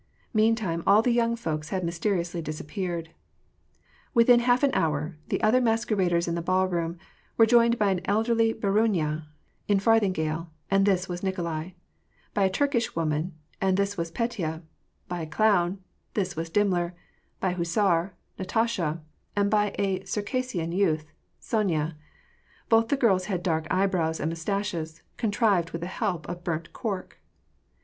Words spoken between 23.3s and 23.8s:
dark